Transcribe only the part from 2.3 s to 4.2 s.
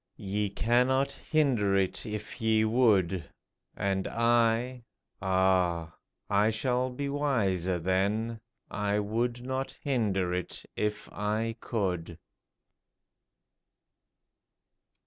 ye would; And